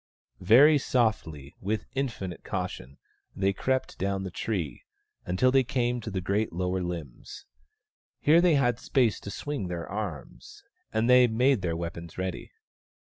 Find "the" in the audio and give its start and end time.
4.23-4.31, 6.09-6.21